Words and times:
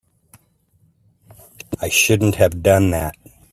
I 1.79 1.89
shouldn't 1.89 2.33
have 2.37 2.63
done 2.63 2.89
that. 2.89 3.13